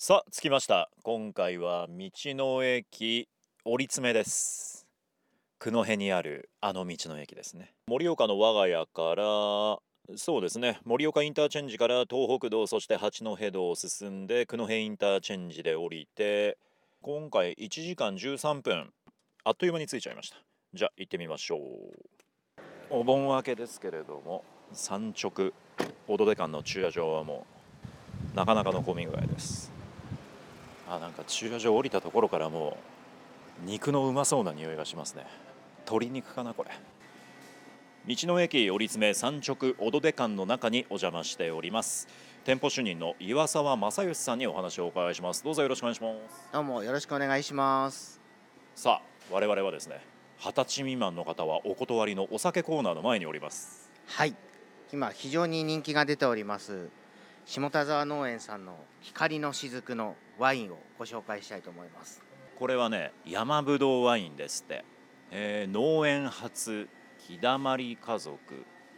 [0.00, 0.90] さあ着きました。
[1.02, 3.28] 今回は道の駅
[3.64, 4.86] 折詰です。
[5.58, 7.74] 久野辺にあるあの道の駅ですね。
[7.88, 10.78] 盛岡の我が家からそうですね。
[10.84, 16.58] 盛岡インターチェンジから東北道そして八戸道を進んで久野辺インターチェンジで降りて
[17.02, 18.92] 今回1時間13分
[19.42, 20.36] あっという間に着いちゃいました。
[20.74, 21.60] じゃあ行ってみましょう。
[22.90, 25.52] お盆明けですけれども山直
[26.06, 27.44] オドデ間の駐車場はも
[28.32, 29.76] うなかなかの混み具合です。
[30.88, 32.76] あなんか駐車場降りたところからも
[33.64, 35.26] う肉のうまそうな匂いがしますね。
[35.86, 36.70] 鶏肉かなこれ。
[38.06, 42.08] 道の駅折り詰め山直オドデ館の中にお邪魔しております。
[42.44, 45.44] 店舗主任の岩沢正義さんにお話をお伺いします。
[45.44, 46.48] どうぞよろしくお願いします。
[46.52, 48.18] どうもよろしくお願いします。
[48.78, 50.00] さあ我々はですね
[50.38, 54.36] 二十歳未満の方はお断りのお酒コーナーの前におりますはい
[54.92, 56.88] 今非常に人気が出ております
[57.48, 62.22] 下田沢農園さんの光の雫のワインをご紹介したいと思います。
[62.58, 64.84] これはね山ぶどうワインですって、
[65.30, 66.90] えー農園初
[67.26, 68.38] 日だまり家族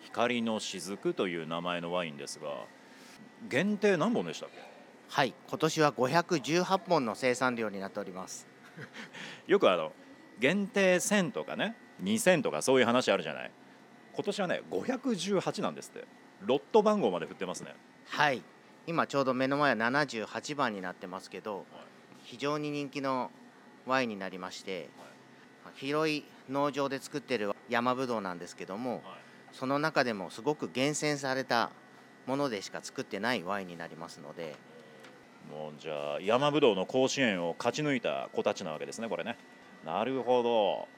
[0.00, 2.64] 光の雫という名前のワインですが
[3.48, 4.48] 限定何本でしたっ
[5.08, 8.48] はい今年は518本の生産量になっております。
[9.46, 9.92] け よくあの
[10.40, 13.52] 限定1000とかね2000とかそういう話あるじゃない。
[14.12, 16.04] 今年はね518なんですって。
[16.42, 17.74] ロット番号まで振ってますね
[18.10, 18.42] はい。
[18.86, 21.64] 今ちょうど目の前は78番になってますけど
[22.24, 23.30] 非常に人気の
[23.86, 24.88] ワインになりまして
[25.76, 29.02] 広い農場で作ってる山ぶどうなんですけども
[29.52, 31.70] その中でもすごく厳選された
[32.26, 34.56] ものでしか作ってないワインになりますので。
[35.50, 39.36] もうじゃあ山ぶどうの甲子園を勝ち抜いた子たちなわけですねこれね。
[39.84, 40.88] なるほど。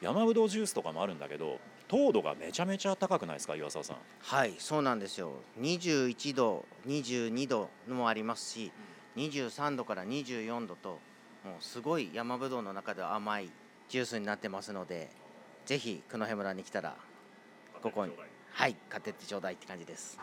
[0.00, 1.58] 山ぶどうジュースとかもあるんだけど
[1.88, 3.96] 糖度がめちゃめちゃ高くないですか岩沢さん？
[4.20, 5.32] はいそうなんですよ。
[5.60, 8.72] 21度22度もありますし
[9.16, 10.98] 23度から24度と
[11.44, 13.50] もうすごい山ぶどうの中では甘い
[13.88, 15.08] ジュースになってますので
[15.64, 16.96] ぜひ久野辺村に来たら
[17.80, 18.12] ここに
[18.50, 20.18] はい買ってってちょうだいって感じです。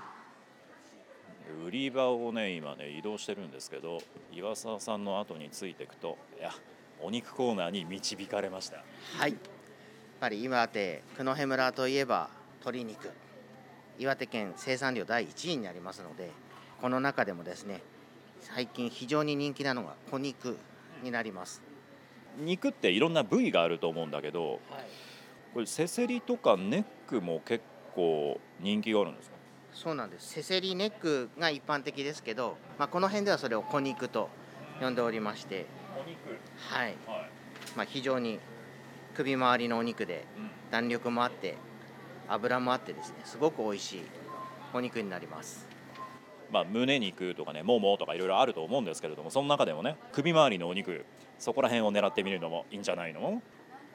[1.65, 3.99] 売り場をね今ね移動してるんですけど
[4.31, 6.51] 岩沢さんの後についていくといや
[7.01, 8.83] お肉コーナーに導かれました。
[9.17, 9.35] はい
[10.23, 12.29] ぱり岩手久野辺村といえば
[12.61, 13.11] 鶏肉
[13.99, 16.31] 岩手県生産量第1位になりますので
[16.81, 17.81] この中でもですね
[18.39, 20.57] 最近非常に人気なのが小肉
[21.03, 21.61] になります。
[22.37, 24.61] 肉っていろんな部位があると思うんだけど
[25.53, 27.61] これせせりとかネックも結
[27.93, 29.35] 構人気があるんですか？
[29.73, 30.29] そうなんです。
[30.29, 34.29] せせりネックが一般的ですけど、まあ、この辺ではそれを小肉と
[34.79, 35.65] 呼んでおりまして、
[36.01, 36.39] お肉。
[36.69, 36.85] はい。
[36.85, 36.97] はい、
[37.75, 38.39] まあ、非常に
[39.13, 40.25] 首周りのお肉で
[40.71, 41.57] 弾力もあって
[42.27, 44.01] 脂もあってですねすごく美味しい
[44.73, 45.67] お肉になります。
[46.51, 51.05] まあ、胸肉とかねももとかいろいろあると思うんですけれどもその中でもね首周りのお肉
[51.39, 53.41] そこら辺を狙ってみるのもいいんじゃないの？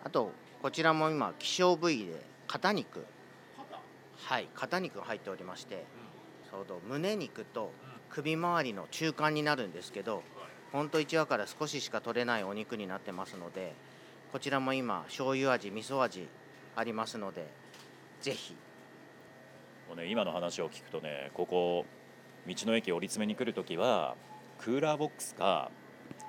[0.05, 3.05] あとこちらも今希少部位で肩肉。
[4.17, 5.85] はい肩肉が入っておりまして
[6.51, 7.71] ちょうど胸肉と
[8.11, 10.25] 首周りの中間になるんですけど
[10.73, 13.75] ほんと1羽から少ししか取れないお肉になってますので
[14.33, 16.29] こちらも今醤油味味噌味
[16.77, 17.47] ありますので
[18.21, 18.55] ぜひ。
[19.89, 21.87] もうね今の話を聞くとねここ
[22.47, 24.17] 道の駅折り詰めに来るときは
[24.59, 25.71] クーラーボックスか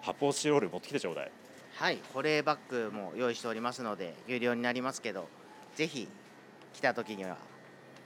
[0.02, 1.32] 発泡スチロール持ってきてちょうだい。
[1.76, 5.28] はい保冷バッグも用意しておりますので有料になりますけど
[5.76, 6.08] ぜひ
[6.74, 7.38] 来た時には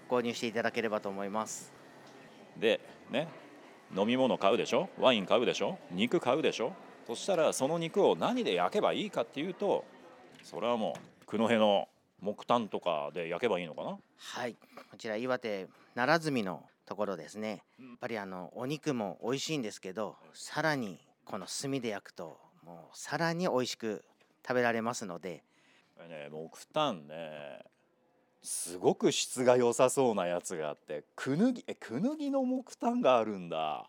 [0.10, 1.72] 購入していただければと思います。
[2.58, 2.80] で
[3.12, 3.28] ね
[3.96, 4.90] 飲み物買うでしょ？
[5.00, 5.78] ワイン買うでしょ？
[5.92, 6.74] 肉買うでしょ？
[7.08, 9.86] そしたらその肉を何で焼けばいいかっていうと
[10.44, 11.88] それはもう久野辺の
[12.22, 13.98] 木炭とかで焼けばいいのかな？
[14.18, 14.56] はい
[14.90, 17.64] こちら岩手奈良住のところですね。
[17.80, 24.04] やっぱりあのお肉も美味しいんですけどさらにこの炭で焼くともうさらに美味しく
[24.46, 25.44] 食べられますので。
[26.10, 27.60] ね木炭ね
[28.42, 33.88] すごく質が良さそうなやつがあってクヌギえクヌギの木炭があるんだ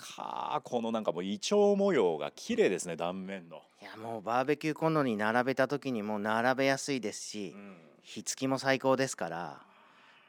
[0.00, 7.54] かあこのなんかもうイチョウ模様が綺麗ですね断面の、いやもうバーベキューコンロに並べた時にもう並べやすいですし
[8.02, 9.60] 火付きも最高ですから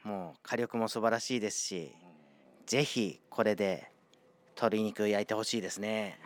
[0.03, 1.91] もう火力も素晴らしいですし
[2.65, 3.89] ぜひこれで
[4.56, 6.19] 鶏肉焼いてほしいですね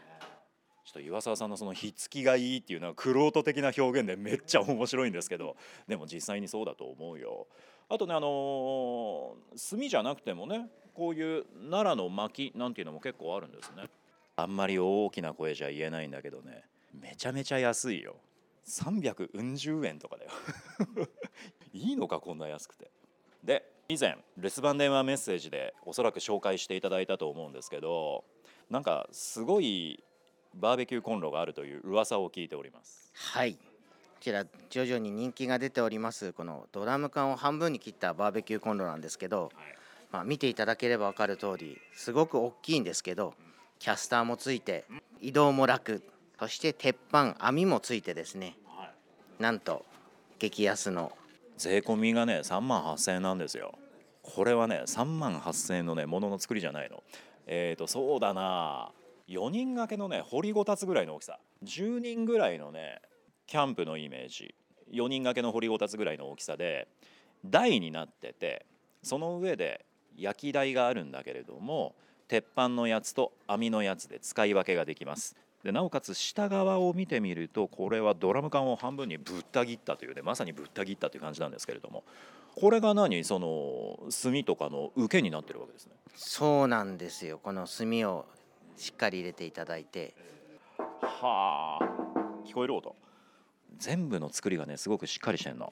[0.85, 5.55] ちょっと岩沢さんのそのひっつきがいいっていうのは玄人的な表現でめっちゃ面白いんですけど
[5.87, 7.47] でも実際にそうだと思うよ。
[7.89, 13.89] あとねあのー炭じゃなくてもねこういう奈良の薪なんていうのも結構あるんですね。
[14.35, 16.63] あんまり大きな声じゃ言えないんだけどね。
[16.93, 18.17] めちゃめちゃ安いよ。
[18.67, 20.31] 300うん十円とかだよ。
[21.73, 22.91] いいのかこんな安くて。
[23.43, 28.23] で以前留守番電話メッセージでおそらく紹介していただいたと思うんですけど
[28.69, 30.03] なんかすごい
[30.55, 33.11] バーベキューコンロがあるという噂を聞いております。
[33.13, 33.53] はい。
[33.53, 33.59] こ
[34.21, 39.51] ちら徐々に人気が出ておりますこのドラム缶を半分に切ったバーベキューコンロなんですけど、
[40.11, 43.35] まあ、見ていただければ分かる通りすごく大きいんですけど
[43.77, 44.85] キャスターもついて
[45.21, 46.01] 移動も楽
[46.39, 48.57] そして鉄板網もついてですね。
[49.37, 49.85] なんと
[50.39, 51.11] 激安の。
[51.57, 53.75] 税込みがね3万8000円なんですよ。
[54.23, 57.03] これはね3万8000円のねものの作りじゃないの。
[57.47, 58.91] えーとそうだな
[59.27, 61.39] 4人掛けのね掘りごたつぐらいの大きさ。
[61.63, 63.01] 10人ぐらいのね
[63.47, 64.53] キャンプのイメージ。
[64.91, 66.87] 4人掛けの掘りごたつぐらいの大きさで
[67.43, 68.65] 台になってて
[69.01, 69.83] その上で
[70.15, 71.95] 焼き台があるんだけれども
[72.27, 75.35] 鉄板のやつと網のやつで使い分けができます。
[75.63, 82.03] でなおかつ下側を見てみるとこれはドラム缶を半分にぶった切ったというねまさにぶった切ったという感じなんですけれども
[82.55, 83.23] これが何？
[83.23, 85.93] その炭とかの受けになってるわけですね。
[86.15, 87.39] そうなんですよ。
[87.41, 88.25] この炭を
[88.77, 90.15] しっかり入れていただいて。
[91.01, 91.95] はあ。
[92.45, 92.95] 聞こえる音。
[93.77, 95.67] 全部の作りがねすごくしっかりしてんな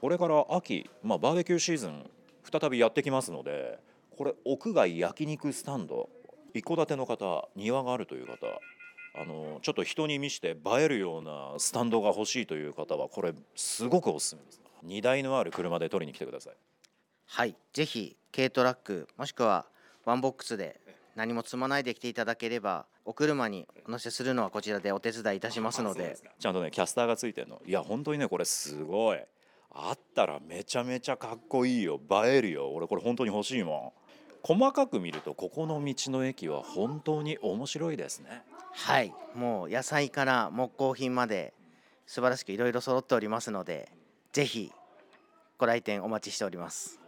[0.00, 2.10] これから秋、まあ、バーベキューシーズン
[2.50, 3.78] 再びやってきますので
[4.16, 6.08] これ屋外焼肉スタンド。
[6.52, 8.36] 一戸建ての方庭があるという方
[9.16, 14.60] あのちょっと人に見して映えるようなスタンドが欲しいという方はこれすごくおすすめです。
[14.82, 16.54] 荷台のある車で取りに来てください。
[17.26, 17.56] はい。
[17.72, 19.66] ぜひ軽トラックもしくは
[20.04, 20.80] ワンボックスで
[21.16, 26.16] 何も積まないで来ていただければお車にお乗せするのはこちらでお手伝いいたしますので。
[26.38, 27.60] ちゃんとねキャスターがついてるの。
[27.64, 29.18] いや本当にねこれすごい。
[29.76, 32.00] あったらめちゃめちゃかっこいいよ。
[32.24, 32.72] 映えるよ。
[32.72, 34.04] 俺これ本当に欲しいもん。
[34.42, 38.42] 細かく見るとここの道の駅は本当に面白いですね。
[38.72, 39.14] はい。
[39.34, 41.54] もう野菜から木工品まで
[42.06, 43.90] 素晴らしくいろいろ揃っておりますので
[44.32, 44.70] ぜひ
[45.58, 47.00] ご来店お待ちしております。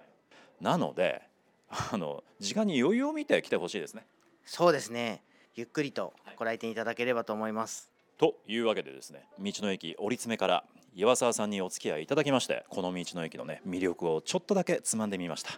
[0.61, 1.23] なので
[1.69, 4.07] あの時間に余裕を見て来てほしいですね。
[4.45, 5.23] そうですね。
[5.55, 7.91] ゆっくりとご来店いただければと思います。
[8.19, 10.65] というわけでですね道の駅折り詰めから
[10.95, 15.51] 岩沢さんにお付き合いいただきましてこの道の駅のね魅力をちょっとだけつまんでみました。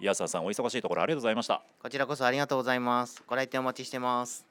[0.00, 1.62] 岩沢さんお忙しいところありがとうございました。
[1.82, 3.22] こちらこそありがとうございます。
[3.26, 4.47] ご来店お待ちしてます